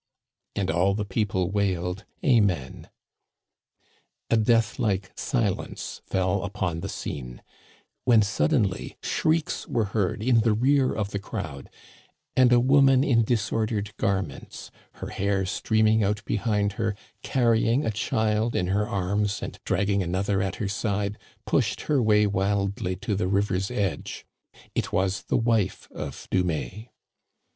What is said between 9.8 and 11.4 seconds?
heard in the rear of the